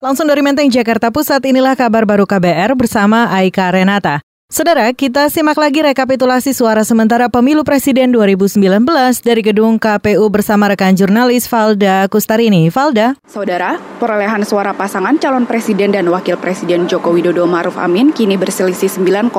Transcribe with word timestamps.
Langsung 0.00 0.32
dari 0.32 0.40
Menteng, 0.40 0.72
Jakarta 0.72 1.12
Pusat, 1.12 1.52
inilah 1.52 1.76
kabar 1.76 2.08
baru 2.08 2.24
KBR 2.24 2.72
bersama 2.72 3.28
Aika 3.36 3.68
Renata. 3.68 4.24
Saudara, 4.48 4.88
kita 4.96 5.28
simak 5.28 5.60
lagi 5.60 5.84
rekapitulasi 5.84 6.56
suara 6.56 6.88
sementara 6.88 7.28
pemilu 7.28 7.68
presiden 7.68 8.08
2019 8.08 8.64
dari 9.20 9.44
gedung 9.44 9.76
KPU 9.76 10.24
bersama 10.32 10.72
rekan 10.72 10.96
jurnalis 10.96 11.44
Valda 11.52 12.08
Kustarini. 12.08 12.72
Valda. 12.72 13.20
Saudara, 13.28 13.76
perolehan 14.00 14.40
suara 14.48 14.72
pasangan 14.72 15.20
calon 15.20 15.44
presiden 15.44 15.92
dan 15.92 16.08
wakil 16.08 16.40
presiden 16.40 16.88
Joko 16.88 17.12
Widodo 17.12 17.44
Maruf 17.44 17.76
Amin 17.76 18.08
kini 18.08 18.40
berselisih 18.40 18.88
9,6 18.88 19.36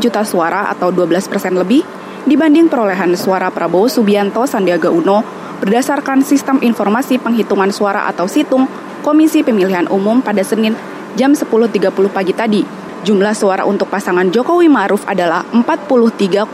juta 0.00 0.24
suara 0.24 0.72
atau 0.72 0.88
12 0.88 1.28
persen 1.28 1.52
lebih 1.52 1.84
dibanding 2.24 2.72
perolehan 2.72 3.12
suara 3.12 3.52
Prabowo 3.52 3.92
Subianto 3.92 4.48
Sandiaga 4.48 4.88
Uno 4.88 5.20
berdasarkan 5.60 6.24
sistem 6.24 6.64
informasi 6.64 7.20
penghitungan 7.20 7.68
suara 7.68 8.08
atau 8.08 8.24
situng 8.24 8.87
Komisi 9.08 9.40
Pemilihan 9.40 9.88
Umum 9.88 10.20
pada 10.20 10.44
Senin 10.44 10.76
jam 11.16 11.32
10.30 11.32 11.80
pagi 12.12 12.36
tadi. 12.36 12.60
Jumlah 13.08 13.32
suara 13.32 13.64
untuk 13.64 13.88
pasangan 13.88 14.28
Jokowi 14.28 14.68
Ma'ruf 14.68 15.08
adalah 15.08 15.48
43,5 15.48 16.52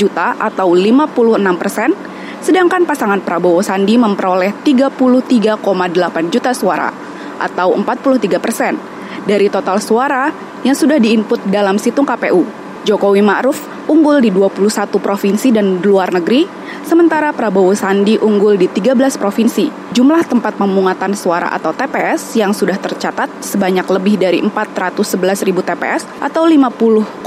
juta 0.00 0.32
atau 0.40 0.72
56 0.72 1.60
persen, 1.60 1.92
sedangkan 2.40 2.88
pasangan 2.88 3.20
Prabowo 3.20 3.60
Sandi 3.60 4.00
memperoleh 4.00 4.64
33,8 4.64 5.60
juta 6.32 6.56
suara 6.56 6.88
atau 7.36 7.76
43 7.76 8.40
persen 8.40 8.80
dari 9.28 9.52
total 9.52 9.76
suara 9.76 10.32
yang 10.64 10.72
sudah 10.72 10.96
diinput 10.96 11.52
dalam 11.52 11.76
situng 11.76 12.08
KPU. 12.08 12.48
Jokowi 12.88 13.20
Ma'ruf 13.20 13.60
unggul 13.92 14.24
di 14.24 14.32
21 14.32 14.88
provinsi 15.04 15.52
dan 15.52 15.84
luar 15.84 16.16
negeri, 16.16 16.48
sementara 16.84 17.32
Prabowo 17.34 17.74
Sandi 17.74 18.14
unggul 18.20 18.60
di 18.60 18.68
13 18.68 19.16
provinsi. 19.18 19.70
Jumlah 19.90 20.22
tempat 20.28 20.54
pemungutan 20.54 21.18
suara 21.18 21.50
atau 21.50 21.74
TPS 21.74 22.38
yang 22.38 22.54
sudah 22.54 22.78
tercatat 22.78 23.42
sebanyak 23.42 23.82
lebih 23.90 24.14
dari 24.20 24.38
411 24.44 25.42
ribu 25.42 25.66
TPS 25.66 26.06
atau 26.22 26.46
50,5 26.46 27.26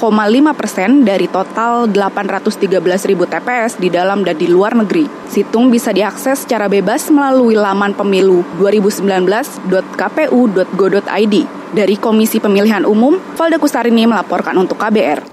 persen 0.55 1.03
dari 1.03 1.27
total 1.27 1.91
813 1.91 3.09
ribu 3.09 3.27
TPS 3.27 3.75
di 3.81 3.89
dalam 3.91 4.23
dan 4.23 4.39
di 4.39 4.47
luar 4.47 4.77
negeri. 4.77 5.09
Situng 5.27 5.67
bisa 5.73 5.91
diakses 5.91 6.47
secara 6.47 6.69
bebas 6.69 7.09
melalui 7.11 7.59
laman 7.59 7.91
pemilu 7.97 8.45
2019.kpu.go.id. 8.61 11.35
Dari 11.73 11.97
Komisi 11.97 12.37
Pemilihan 12.37 12.85
Umum, 12.85 13.17
Valda 13.33 13.57
Kustarini 13.57 14.05
melaporkan 14.05 14.53
untuk 14.61 14.77
KBR. 14.77 15.32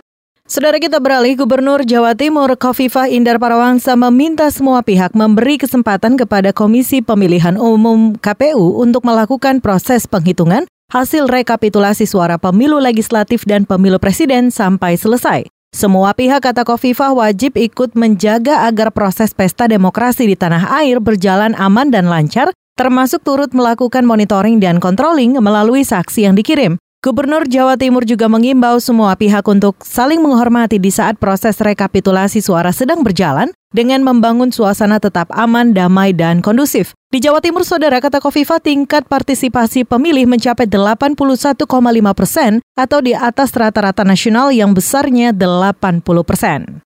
Saudara 0.50 0.82
kita 0.82 0.98
beralih, 0.98 1.38
Gubernur 1.38 1.86
Jawa 1.86 2.18
Timur 2.18 2.50
Kofifah 2.58 3.06
Indar 3.06 3.38
Parawangsa 3.38 3.94
meminta 3.94 4.50
semua 4.50 4.82
pihak 4.82 5.14
memberi 5.14 5.62
kesempatan 5.62 6.18
kepada 6.18 6.50
Komisi 6.50 6.98
Pemilihan 7.06 7.54
Umum 7.54 8.18
KPU 8.18 8.82
untuk 8.82 9.06
melakukan 9.06 9.62
proses 9.62 10.10
penghitungan 10.10 10.66
hasil 10.90 11.30
rekapitulasi 11.30 12.02
suara 12.02 12.34
pemilu 12.34 12.82
legislatif 12.82 13.46
dan 13.46 13.62
pemilu 13.62 14.02
presiden 14.02 14.50
sampai 14.50 14.98
selesai. 14.98 15.46
Semua 15.70 16.18
pihak, 16.18 16.42
kata 16.42 16.66
Kofifah, 16.66 17.14
wajib 17.14 17.54
ikut 17.54 17.94
menjaga 17.94 18.66
agar 18.66 18.90
proses 18.90 19.30
pesta 19.30 19.70
demokrasi 19.70 20.26
di 20.26 20.34
tanah 20.34 20.82
air 20.82 20.98
berjalan 20.98 21.54
aman 21.54 21.94
dan 21.94 22.10
lancar, 22.10 22.50
termasuk 22.74 23.22
turut 23.22 23.54
melakukan 23.54 24.02
monitoring 24.02 24.58
dan 24.58 24.82
controlling 24.82 25.38
melalui 25.38 25.86
saksi 25.86 26.26
yang 26.26 26.34
dikirim. 26.34 26.74
Gubernur 27.00 27.48
Jawa 27.48 27.80
Timur 27.80 28.04
juga 28.04 28.28
mengimbau 28.28 28.76
semua 28.76 29.16
pihak 29.16 29.40
untuk 29.48 29.80
saling 29.80 30.20
menghormati 30.20 30.76
di 30.76 30.92
saat 30.92 31.16
proses 31.16 31.56
rekapitulasi 31.56 32.44
suara 32.44 32.76
sedang 32.76 33.00
berjalan 33.00 33.48
dengan 33.72 34.04
membangun 34.04 34.52
suasana 34.52 35.00
tetap 35.00 35.32
aman, 35.32 35.72
damai, 35.72 36.12
dan 36.12 36.44
kondusif. 36.44 36.92
Di 37.08 37.24
Jawa 37.24 37.40
Timur, 37.40 37.64
saudara 37.64 38.04
kata 38.04 38.20
Kofifa, 38.20 38.60
tingkat 38.60 39.08
partisipasi 39.08 39.88
pemilih 39.88 40.28
mencapai 40.28 40.68
81,5 40.68 41.64
persen 42.12 42.60
atau 42.76 43.00
di 43.00 43.16
atas 43.16 43.48
rata-rata 43.56 44.04
nasional 44.04 44.52
yang 44.52 44.76
besarnya 44.76 45.32
80 45.32 46.04
persen. 46.04 46.84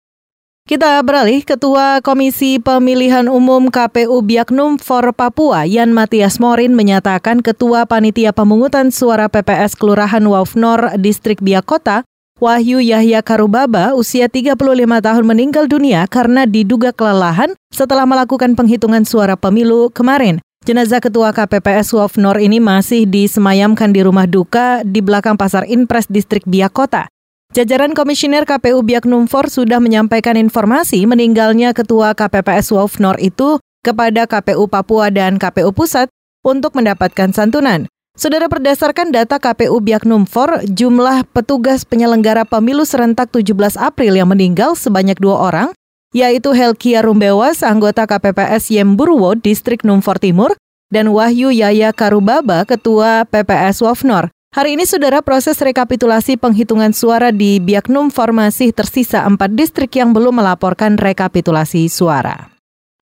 Kita 0.72 1.04
beralih, 1.04 1.44
Ketua 1.44 2.00
Komisi 2.00 2.56
Pemilihan 2.56 3.28
Umum 3.28 3.68
KPU 3.68 4.24
Biaknum 4.24 4.80
for 4.80 5.04
Papua, 5.12 5.68
Yan 5.68 5.92
Matias 5.92 6.40
Morin, 6.40 6.72
menyatakan 6.72 7.44
Ketua 7.44 7.84
Panitia 7.84 8.32
Pemungutan 8.32 8.88
Suara 8.88 9.28
PPS 9.28 9.76
Kelurahan 9.76 10.24
Waufnor, 10.24 10.96
Distrik 10.96 11.44
Biakota, 11.44 12.08
Wahyu 12.40 12.80
Yahya 12.80 13.20
Karubaba, 13.20 13.92
usia 13.92 14.32
35 14.32 14.56
tahun 15.04 15.24
meninggal 15.28 15.68
dunia 15.68 16.08
karena 16.08 16.48
diduga 16.48 16.96
kelelahan 16.96 17.52
setelah 17.68 18.08
melakukan 18.08 18.56
penghitungan 18.56 19.04
suara 19.04 19.36
pemilu 19.36 19.92
kemarin. 19.92 20.40
Jenazah 20.64 21.04
Ketua 21.04 21.36
KPPS 21.36 21.92
Waufnor 21.92 22.40
ini 22.40 22.64
masih 22.64 23.04
disemayamkan 23.04 23.92
di 23.92 24.00
rumah 24.00 24.24
duka 24.24 24.80
di 24.88 25.04
belakang 25.04 25.36
Pasar 25.36 25.68
Inpres 25.68 26.08
Distrik 26.08 26.48
Biakota. 26.48 27.12
Jajaran 27.52 27.92
Komisioner 27.92 28.48
KPU 28.48 28.80
Biak 28.80 29.04
Numfor 29.04 29.52
sudah 29.52 29.76
menyampaikan 29.76 30.40
informasi 30.40 31.04
meninggalnya 31.04 31.76
Ketua 31.76 32.16
KPPS 32.16 32.72
Wolfnor 32.72 33.20
itu 33.20 33.60
kepada 33.84 34.24
KPU 34.24 34.72
Papua 34.72 35.12
dan 35.12 35.36
KPU 35.36 35.68
Pusat 35.76 36.08
untuk 36.40 36.72
mendapatkan 36.72 37.28
santunan. 37.36 37.92
Saudara 38.16 38.48
berdasarkan 38.48 39.12
data 39.12 39.36
KPU 39.36 39.84
Biak 39.84 40.08
Numfor, 40.08 40.64
jumlah 40.64 41.28
petugas 41.28 41.84
penyelenggara 41.84 42.48
pemilu 42.48 42.88
serentak 42.88 43.28
17 43.28 43.76
April 43.76 44.16
yang 44.16 44.32
meninggal 44.32 44.72
sebanyak 44.72 45.20
dua 45.20 45.52
orang, 45.52 45.68
yaitu 46.16 46.56
Helkia 46.56 47.04
Rumbewas, 47.04 47.60
anggota 47.60 48.08
KPPS 48.08 48.72
Yemburwo, 48.72 49.36
Distrik 49.36 49.84
Numfor 49.84 50.16
Timur, 50.16 50.56
dan 50.88 51.12
Wahyu 51.12 51.52
Yaya 51.52 51.92
Karubaba, 51.92 52.64
Ketua 52.64 53.28
PPS 53.28 53.84
Wofnor. 53.84 54.32
Hari 54.52 54.76
ini, 54.76 54.84
saudara, 54.84 55.24
proses 55.24 55.56
rekapitulasi 55.56 56.36
penghitungan 56.36 56.92
suara 56.92 57.32
di 57.32 57.56
Biaknum 57.56 58.12
Formasi 58.12 58.68
tersisa 58.68 59.24
empat 59.24 59.56
distrik 59.56 59.96
yang 59.96 60.12
belum 60.12 60.44
melaporkan 60.44 61.00
rekapitulasi 61.00 61.88
suara. 61.88 62.52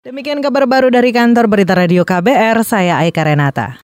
Demikian 0.05 0.45
kabar 0.45 0.69
baru 0.69 0.93
dari 0.93 1.17
kantor 1.17 1.49
Berita 1.49 1.73
Radio 1.73 2.05
KBR, 2.05 2.61
saya 2.61 3.01
Aika 3.01 3.25
Renata. 3.25 3.81